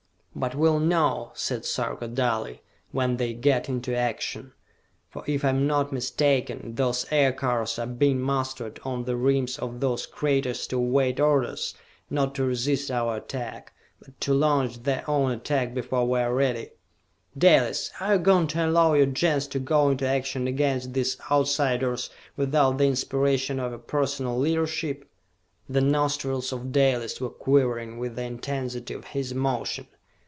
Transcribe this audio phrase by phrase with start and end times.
[0.33, 2.61] "But we'll know," said Sarka dully,
[2.93, 4.53] "when they get into action.
[5.09, 9.81] For if I am not mistaken, those Aircars are being mustered on the rims of
[9.81, 11.75] those craters to await orders,
[12.09, 16.69] not to resist our attack, but to launch their own attack before we are ready!
[17.37, 22.09] Dalis, are you going to allow your Gens to go into action against these Outsiders,
[22.37, 25.11] without the inspiration of your personal leadership?"
[25.67, 29.87] The nostrils of Dalis were quivering with the intensity of his emotion.